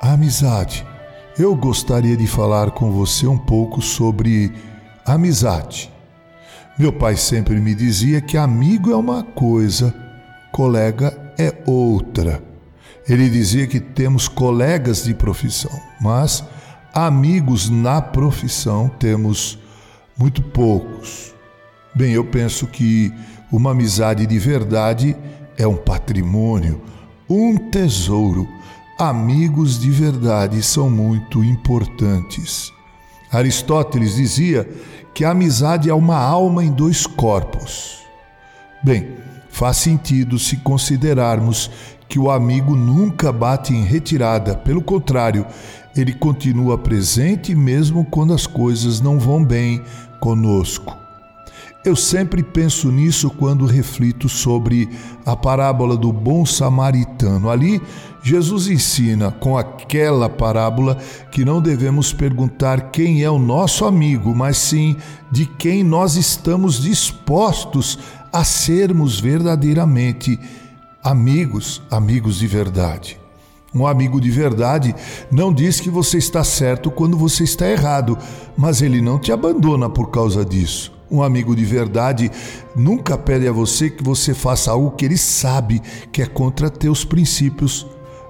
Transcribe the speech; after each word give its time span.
amizade. 0.00 0.86
Eu 1.38 1.54
gostaria 1.54 2.16
de 2.16 2.26
falar 2.26 2.72
com 2.72 2.90
você 2.90 3.26
um 3.26 3.38
pouco 3.38 3.80
sobre 3.80 4.52
amizade. 5.04 5.92
Meu 6.78 6.92
pai 6.92 7.16
sempre 7.16 7.60
me 7.60 7.74
dizia 7.74 8.20
que 8.20 8.36
amigo 8.36 8.90
é 8.90 8.96
uma 8.96 9.22
coisa, 9.22 9.94
colega 10.52 11.16
é 11.38 11.52
outra. 11.66 12.42
Ele 13.08 13.28
dizia 13.28 13.66
que 13.66 13.80
temos 13.80 14.28
colegas 14.28 15.04
de 15.04 15.14
profissão, 15.14 15.70
mas 16.00 16.44
amigos 16.92 17.70
na 17.70 18.02
profissão 18.02 18.88
temos 18.88 19.58
muito 20.16 20.42
poucos. 20.42 21.34
Bem, 21.94 22.12
eu 22.12 22.24
penso 22.24 22.66
que 22.66 23.12
uma 23.50 23.70
amizade 23.70 24.26
de 24.26 24.38
verdade 24.38 25.16
é 25.56 25.66
um 25.66 25.76
patrimônio, 25.76 26.80
um 27.28 27.56
tesouro. 27.56 28.46
Amigos 28.98 29.78
de 29.78 29.92
verdade 29.92 30.60
são 30.60 30.90
muito 30.90 31.44
importantes. 31.44 32.72
Aristóteles 33.30 34.16
dizia 34.16 34.68
que 35.14 35.24
a 35.24 35.30
amizade 35.30 35.88
é 35.88 35.94
uma 35.94 36.16
alma 36.16 36.64
em 36.64 36.72
dois 36.72 37.06
corpos. 37.06 38.00
Bem, 38.82 39.14
faz 39.50 39.76
sentido 39.76 40.36
se 40.36 40.56
considerarmos 40.56 41.70
que 42.08 42.18
o 42.18 42.28
amigo 42.28 42.74
nunca 42.74 43.30
bate 43.30 43.72
em 43.72 43.84
retirada, 43.84 44.56
pelo 44.56 44.82
contrário, 44.82 45.46
ele 45.96 46.12
continua 46.12 46.76
presente 46.76 47.54
mesmo 47.54 48.04
quando 48.04 48.34
as 48.34 48.48
coisas 48.48 49.00
não 49.00 49.16
vão 49.16 49.44
bem 49.44 49.80
conosco. 50.18 50.92
Eu 51.84 51.94
sempre 51.94 52.42
penso 52.42 52.90
nisso 52.90 53.30
quando 53.30 53.64
reflito 53.64 54.28
sobre 54.28 54.88
a 55.24 55.36
parábola 55.36 55.96
do 55.96 56.12
bom 56.12 56.44
samaritano. 56.44 57.48
Ali, 57.48 57.80
Jesus 58.20 58.66
ensina 58.66 59.30
com 59.30 59.56
aquela 59.56 60.28
parábola 60.28 60.98
que 61.30 61.44
não 61.44 61.62
devemos 61.62 62.12
perguntar 62.12 62.90
quem 62.90 63.22
é 63.22 63.30
o 63.30 63.38
nosso 63.38 63.84
amigo, 63.84 64.34
mas 64.34 64.58
sim 64.58 64.96
de 65.30 65.46
quem 65.46 65.84
nós 65.84 66.16
estamos 66.16 66.82
dispostos 66.82 67.98
a 68.32 68.42
sermos 68.42 69.20
verdadeiramente 69.20 70.38
amigos, 71.02 71.80
amigos 71.90 72.40
de 72.40 72.48
verdade. 72.48 73.20
Um 73.72 73.86
amigo 73.86 74.20
de 74.20 74.30
verdade 74.30 74.94
não 75.30 75.52
diz 75.52 75.78
que 75.78 75.90
você 75.90 76.18
está 76.18 76.42
certo 76.42 76.90
quando 76.90 77.16
você 77.16 77.44
está 77.44 77.68
errado, 77.68 78.18
mas 78.56 78.82
ele 78.82 79.00
não 79.00 79.18
te 79.18 79.30
abandona 79.30 79.88
por 79.88 80.10
causa 80.10 80.44
disso. 80.44 80.97
Um 81.10 81.22
amigo 81.22 81.56
de 81.56 81.64
verdade 81.64 82.30
nunca 82.76 83.16
pede 83.16 83.48
a 83.48 83.52
você 83.52 83.88
que 83.88 84.04
você 84.04 84.34
faça 84.34 84.70
algo 84.70 84.90
que 84.90 85.04
ele 85.04 85.16
sabe 85.16 85.80
que 86.12 86.20
é 86.20 86.26
contra 86.26 86.68
teus 86.68 87.04
princípios, 87.04 87.86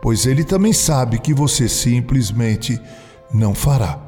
pois 0.00 0.26
ele 0.26 0.42
também 0.42 0.72
sabe 0.72 1.18
que 1.18 1.34
você 1.34 1.68
simplesmente 1.68 2.80
não 3.32 3.54
fará. 3.54 4.00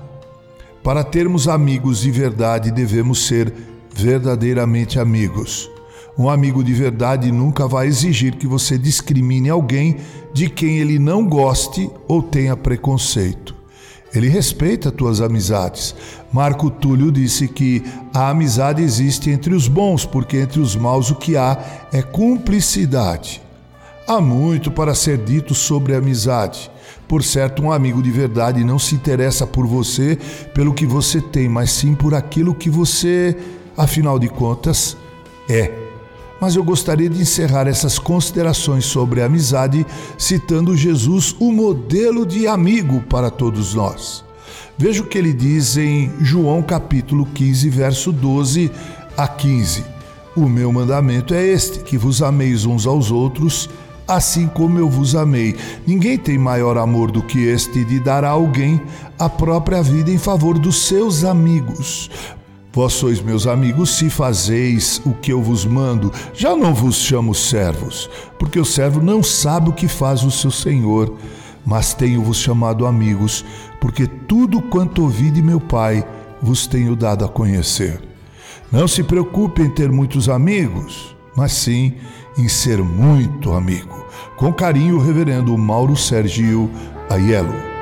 Para 0.83 1.05
termos 1.05 1.47
amigos 1.49 2.01
de 2.01 2.11
verdade, 2.11 2.71
devemos 2.71 3.27
ser 3.27 3.53
verdadeiramente 3.95 4.99
amigos. 4.99 5.71
Um 6.17 6.29
amigo 6.29 6.63
de 6.63 6.73
verdade 6.73 7.33
nunca 7.33 7.67
vai 7.67 7.87
exigir 7.87 8.37
que 8.37 8.47
você 8.47 8.79
discrimine 8.79 9.51
alguém 9.51 9.97
de 10.33 10.49
quem 10.49 10.79
ele 10.79 10.99
não 10.99 11.27
goste 11.27 11.91
ou 12.07 12.23
tenha 12.23 12.57
preconceito. 12.57 13.54
Ele 14.15 14.29
respeita 14.29 14.93
tuas 14.93 15.21
amizades. 15.21 15.95
Marco 16.33 16.71
Túlio 16.71 17.11
disse 17.11 17.49
que 17.49 17.83
a 18.13 18.31
amizade 18.31 18.81
existe 18.81 19.29
entre 19.29 19.53
os 19.53 19.67
bons, 19.67 20.07
porque 20.07 20.37
entre 20.37 20.61
os 20.61 20.77
maus 20.77 21.11
o 21.11 21.17
que 21.17 21.37
há 21.37 21.59
é 21.93 22.01
cumplicidade. 22.01 23.43
Há 24.07 24.21
muito 24.21 24.71
para 24.71 24.95
ser 24.95 25.19
dito 25.19 25.55
sobre 25.55 25.97
amizade. 25.97 26.71
Por 27.09 27.23
certo, 27.23 27.63
um 27.63 27.73
amigo 27.73 28.03
de 28.03 28.11
verdade 28.11 28.63
não 28.63 28.79
se 28.79 28.95
interessa 28.95 29.47
por 29.47 29.67
você 29.67 30.19
pelo 30.55 30.75
que 30.75 30.87
você 30.87 31.21
tem, 31.21 31.49
mas 31.49 31.71
sim 31.71 31.95
por 31.95 32.15
aquilo 32.15 32.55
que 32.55 32.71
você, 32.71 33.37
afinal 33.77 34.19
de 34.19 34.29
contas, 34.29 34.97
é 35.49 35.84
mas 36.45 36.57
eu 36.57 36.63
gostaria 36.63 37.09
de 37.09 37.23
encerrar 37.23 37.67
essas 37.67 37.99
considerações 37.99 38.85
sobre 38.85 39.23
a 39.23 39.25
amizade 39.25 39.87
citando 40.19 40.77
Jesus, 40.77 41.35
o 41.41 41.51
modelo 41.51 42.27
de 42.27 42.47
amigo 42.47 43.01
para 43.09 43.31
todos 43.31 43.73
nós. 43.73 44.23
Veja 44.77 45.03
o 45.03 45.07
que 45.07 45.17
ele 45.17 45.33
diz 45.33 45.79
em 45.79 46.13
João 46.21 46.61
capítulo 46.61 47.25
15, 47.25 47.71
verso 47.71 48.13
12 48.13 48.71
a 49.17 49.27
15. 49.27 49.87
O 50.37 50.47
meu 50.47 50.71
mandamento 50.71 51.33
é 51.33 51.43
este: 51.47 51.79
que 51.79 51.97
vos 51.97 52.21
ameis 52.21 52.67
uns 52.67 52.87
aos 52.87 53.11
outros, 53.11 53.71
assim 54.07 54.47
como 54.47 54.79
eu 54.79 54.91
vos 54.91 55.17
amei. 55.17 55.57
Ninguém 55.87 56.19
tem 56.19 56.37
maior 56.37 56.77
amor 56.77 57.11
do 57.11 57.23
que 57.23 57.39
este 57.39 57.87
de 57.87 57.99
dar 57.99 58.23
a 58.23 58.29
alguém 58.29 58.79
a 59.19 59.31
própria 59.31 59.83
vida 59.83 60.11
em 60.11 60.19
favor 60.19 60.59
dos 60.59 60.89
seus 60.89 61.25
amigos. 61.25 62.11
Vós 62.75 62.95
sois 62.95 63.21
meus 63.21 63.47
amigos 63.47 63.91
se 63.91 64.11
fazeis 64.11 65.01
o 65.05 65.13
que 65.13 65.33
eu 65.33 65.41
vos 65.41 65.65
mando. 65.65 66.13
Já 66.35 66.57
não 66.57 66.75
vos 66.75 66.97
chamo 66.97 67.33
servos, 67.33 68.11
porque 68.37 68.59
o 68.59 68.65
servo 68.65 69.01
não 69.01 69.23
sabe 69.23 69.71
o 69.71 69.73
que 69.73 69.87
faz 69.87 70.25
o 70.25 70.31
seu 70.31 70.51
senhor, 70.51 71.15
mas 71.65 71.95
tenho-vos 71.95 72.39
chamado 72.39 72.85
amigos, 72.85 73.45
porque 73.81 74.09
tudo 74.09 74.61
quanto 74.61 75.03
ouvi 75.03 75.31
de 75.31 75.41
meu 75.41 75.61
Pai 75.61 76.05
vos 76.43 76.67
tenho 76.67 76.97
dado 76.97 77.25
a 77.25 77.29
conhecer. 77.29 78.03
Não 78.73 78.89
se 78.89 79.05
preocupe 79.05 79.63
em 79.63 79.71
ter 79.71 79.93
muitos 79.93 80.29
amigos, 80.29 81.15
mas 81.37 81.53
sim 81.53 81.95
em 82.37 82.49
ser 82.49 82.83
muito 82.83 83.53
amigo. 83.53 84.05
Com 84.37 84.53
carinho, 84.53 84.99
reverendo 84.99 85.57
Mauro 85.57 85.97
Sergio 85.97 86.69
Aiello. 87.09 87.74